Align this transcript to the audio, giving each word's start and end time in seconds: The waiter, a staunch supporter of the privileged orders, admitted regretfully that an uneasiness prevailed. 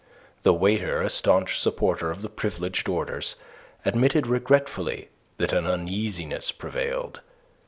The 0.41 0.51
waiter, 0.51 0.99
a 1.03 1.11
staunch 1.11 1.59
supporter 1.59 2.09
of 2.09 2.23
the 2.23 2.29
privileged 2.29 2.89
orders, 2.89 3.35
admitted 3.85 4.25
regretfully 4.25 5.09
that 5.37 5.53
an 5.53 5.67
uneasiness 5.67 6.51
prevailed. 6.51 7.21